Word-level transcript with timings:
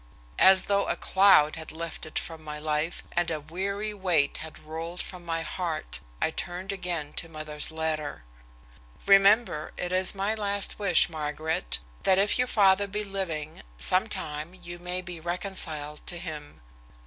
As 0.39 0.65
though 0.65 0.87
a 0.87 0.95
cloud 0.95 1.57
had 1.57 1.67
been 1.67 1.77
lifted, 1.77 2.17
from 2.17 2.43
my 2.43 2.57
life 2.57 3.03
and 3.11 3.29
a 3.29 3.39
weary 3.39 3.93
weight 3.93 4.37
had 4.37 4.57
rolled 4.57 4.99
from 4.99 5.23
my 5.23 5.43
heart, 5.43 5.99
I 6.19 6.31
turned 6.31 6.71
again 6.71 7.13
to 7.17 7.29
mother's 7.29 7.69
letter. 7.69 8.23
"Remember, 9.05 9.73
it 9.77 9.91
is 9.91 10.15
my 10.15 10.33
last 10.33 10.79
wish, 10.79 11.07
Margaret, 11.07 11.77
that 12.01 12.17
if 12.17 12.39
your 12.39 12.47
father 12.47 12.87
be 12.87 13.03
living, 13.03 13.61
sometime 13.77 14.55
you 14.55 14.79
may 14.79 15.01
be 15.01 15.19
reconciled, 15.19 16.07
to 16.07 16.17
him. 16.17 16.61